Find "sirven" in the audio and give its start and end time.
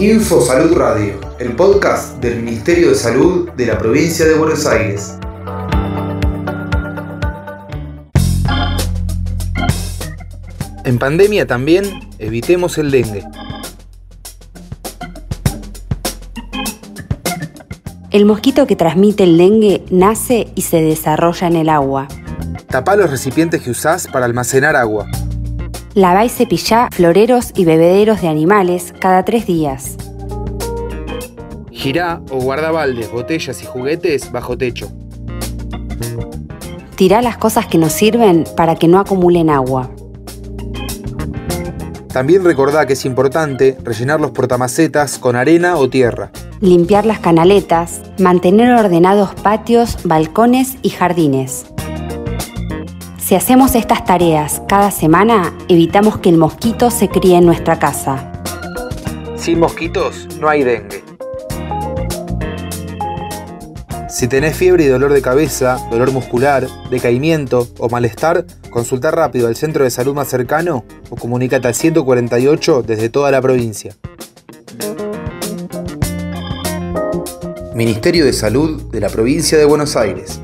37.92-38.44